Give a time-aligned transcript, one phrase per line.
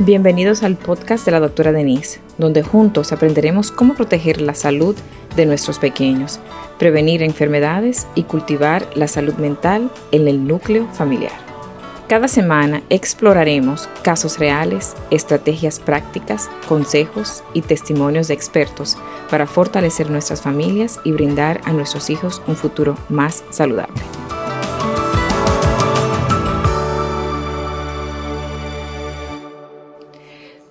[0.00, 4.96] Bienvenidos al podcast de la doctora Denise, donde juntos aprenderemos cómo proteger la salud
[5.36, 6.40] de nuestros pequeños,
[6.80, 11.30] prevenir enfermedades y cultivar la salud mental en el núcleo familiar.
[12.08, 18.98] Cada semana exploraremos casos reales, estrategias prácticas, consejos y testimonios de expertos
[19.30, 23.94] para fortalecer nuestras familias y brindar a nuestros hijos un futuro más saludable.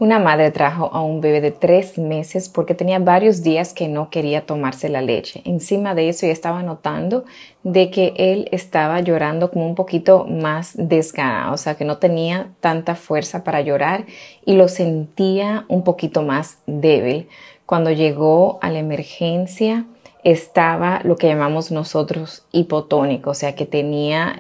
[0.04, 4.10] Una madre trajo a un bebé de tres meses porque tenía varios días que no
[4.10, 5.42] quería tomarse la leche.
[5.46, 7.24] Encima de eso ya estaba notando
[7.64, 12.50] de que él estaba llorando como un poquito más desganado, o sea que no tenía
[12.60, 14.06] tanta fuerza para llorar
[14.46, 17.30] y lo sentía un poquito más débil.
[17.66, 19.86] Cuando llegó a la emergencia,
[20.26, 24.38] estaba lo que llamamos nosotros hipotónico, o sea que tenía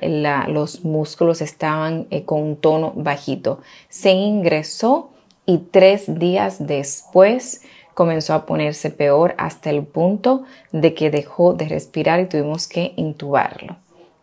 [0.49, 3.61] los músculos estaban eh, con un tono bajito.
[3.87, 5.12] Se ingresó
[5.45, 7.61] y tres días después
[7.93, 12.93] comenzó a ponerse peor hasta el punto de que dejó de respirar y tuvimos que
[12.95, 13.77] intubarlo.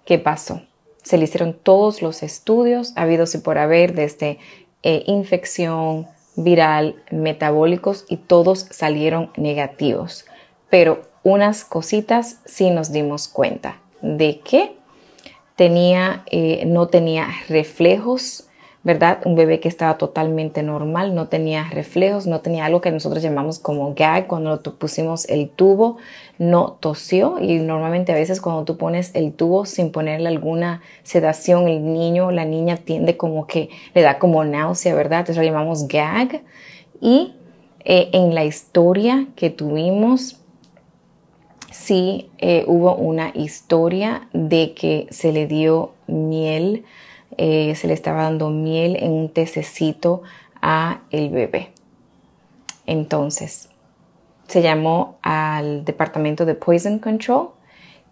[0.04, 0.62] ¿Qué pasó?
[1.02, 4.38] Se le hicieron todos los estudios habidos y por haber desde
[4.82, 10.24] eh, infección viral, metabólicos y todos salieron negativos.
[10.68, 14.74] Pero unas cositas sí nos dimos cuenta de que
[15.56, 18.48] tenía, eh, no tenía reflejos
[18.82, 19.20] ¿verdad?
[19.26, 23.58] Un bebé que estaba totalmente normal, no tenía reflejos, no tenía algo que nosotros llamamos
[23.58, 25.98] como gag, cuando pusimos el tubo,
[26.38, 31.68] no tosió y normalmente a veces cuando tú pones el tubo sin ponerle alguna sedación,
[31.68, 35.20] el niño o la niña tiende como que le da como náusea, ¿verdad?
[35.20, 36.42] Entonces lo llamamos gag.
[37.02, 37.34] Y
[37.84, 40.40] eh, en la historia que tuvimos,
[41.70, 46.84] sí eh, hubo una historia de que se le dio miel
[47.36, 50.22] eh, se le estaba dando miel en un tececito
[50.60, 51.72] a el bebé.
[52.86, 53.70] Entonces,
[54.48, 57.50] se llamó al departamento de Poison Control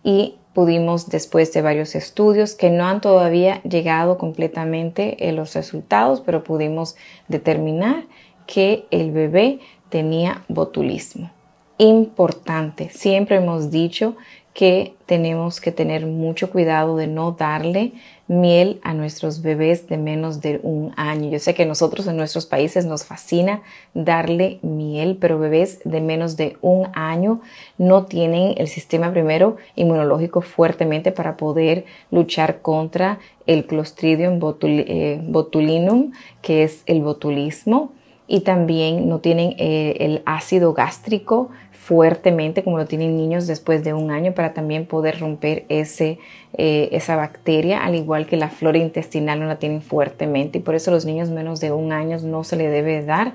[0.05, 6.21] y pudimos, después de varios estudios que no han todavía llegado completamente en los resultados,
[6.21, 6.97] pero pudimos
[7.29, 8.05] determinar
[8.47, 11.31] que el bebé tenía botulismo.
[11.77, 14.17] Importante, siempre hemos dicho
[14.59, 17.93] que tenemos que tener mucho cuidado de no darle
[18.27, 21.31] miel a nuestros bebés de menos de un año.
[21.31, 23.63] Yo sé que nosotros en nuestros países nos fascina
[23.95, 27.41] darle miel, pero bebés de menos de un año
[27.79, 36.11] no tienen el sistema primero inmunológico fuertemente para poder luchar contra el Clostridium eh, botulinum,
[36.43, 37.93] que es el botulismo
[38.29, 43.95] y también no tienen eh, el ácido gástrico fuertemente como lo tienen niños después de
[43.95, 46.19] un año para también poder romper ese,
[46.53, 50.75] eh, esa bacteria, al igual que la flora intestinal no la tienen fuertemente y por
[50.75, 53.33] eso los niños menos de un año no se le debe dar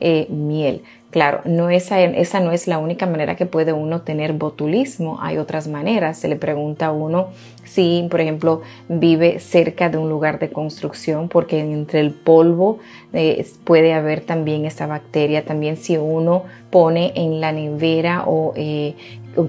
[0.00, 0.82] eh, miel.
[1.12, 5.36] Claro, no esa, esa no es la única manera que puede uno tener botulismo, hay
[5.36, 6.18] otras maneras.
[6.18, 7.28] Se le pregunta a uno
[7.64, 12.78] si, por ejemplo, vive cerca de un lugar de construcción, porque entre el polvo
[13.12, 15.44] eh, puede haber también esa bacteria.
[15.44, 18.94] También si uno pone en la nevera o eh,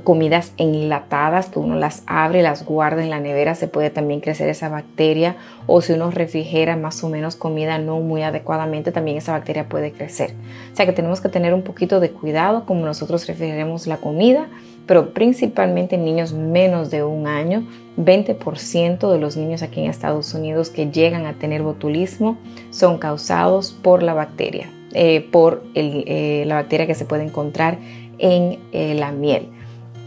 [0.04, 4.50] comidas enlatadas que uno las abre, las guarda en la nevera, se puede también crecer
[4.50, 5.36] esa bacteria
[5.68, 9.92] o si uno refrigera más o menos comida no muy adecuadamente, también esa bacteria puede
[9.92, 10.34] crecer.
[10.72, 14.48] O sea que tenemos que tener un poquito de cuidado como nosotros refrigeremos la comida,
[14.86, 17.66] pero principalmente en niños menos de un año,
[17.98, 22.38] 20% de los niños aquí en Estados Unidos que llegan a tener botulismo
[22.70, 27.78] son causados por la bacteria, eh, por eh, la bacteria que se puede encontrar
[28.18, 29.50] en eh, la miel.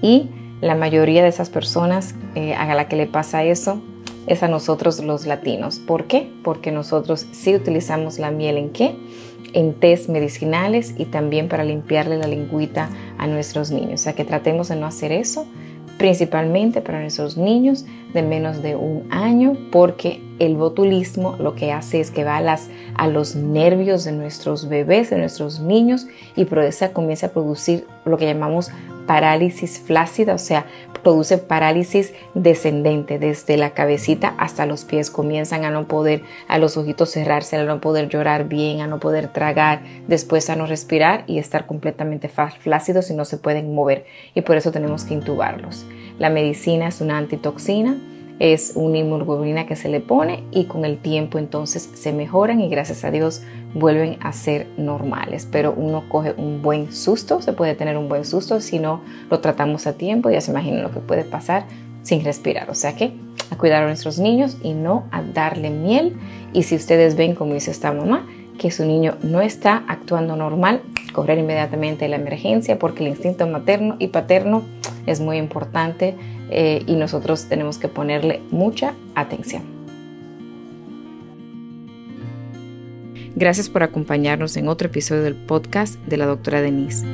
[0.03, 0.31] Y
[0.61, 3.81] la mayoría de esas personas eh, a la que le pasa eso
[4.27, 5.79] es a nosotros los latinos.
[5.79, 6.31] ¿Por qué?
[6.43, 8.97] Porque nosotros sí utilizamos la miel en qué?
[9.53, 14.01] En test medicinales y también para limpiarle la lingüita a nuestros niños.
[14.01, 15.47] O sea que tratemos de no hacer eso,
[15.99, 22.00] principalmente para nuestros niños de menos de un año, porque el botulismo lo que hace
[22.00, 26.44] es que va a, las, a los nervios de nuestros bebés, de nuestros niños, y
[26.44, 26.62] por
[26.92, 28.71] comienza a producir lo que llamamos
[29.06, 30.66] parálisis flácida, o sea,
[31.03, 35.10] produce parálisis descendente desde la cabecita hasta los pies.
[35.10, 38.98] Comienzan a no poder, a los ojitos cerrarse, a no poder llorar bien, a no
[38.98, 44.04] poder tragar, después a no respirar y estar completamente flácidos y no se pueden mover.
[44.34, 45.86] Y por eso tenemos que intubarlos.
[46.18, 47.97] La medicina es una antitoxina
[48.38, 52.68] es una inmunoglobulina que se le pone y con el tiempo entonces se mejoran y
[52.68, 53.42] gracias a Dios
[53.74, 55.48] vuelven a ser normales.
[55.50, 59.00] Pero uno coge un buen susto, se puede tener un buen susto si no
[59.30, 61.65] lo tratamos a tiempo, ya se imaginan lo que puede pasar
[62.03, 62.71] sin respirar.
[62.71, 63.12] O sea que
[63.50, 66.16] a cuidar a nuestros niños y no a darle miel.
[66.53, 68.27] Y si ustedes ven, como dice esta mamá,
[68.59, 70.82] que su niño no está actuando normal,
[71.12, 74.62] correr inmediatamente a la emergencia porque el instinto materno y paterno
[75.06, 76.16] es muy importante
[76.51, 79.77] eh, y nosotros tenemos que ponerle mucha atención.
[83.34, 87.04] Gracias por acompañarnos en otro episodio del podcast de la doctora Denise.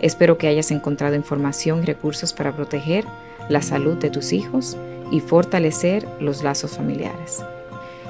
[0.00, 3.06] Espero que hayas encontrado información y recursos para proteger
[3.48, 4.76] la salud de tus hijos
[5.10, 7.42] y fortalecer los lazos familiares.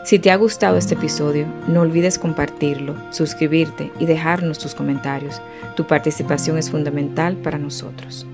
[0.05, 5.41] Si te ha gustado este episodio, no olvides compartirlo, suscribirte y dejarnos tus comentarios.
[5.77, 8.27] Tu participación es fundamental para nosotros.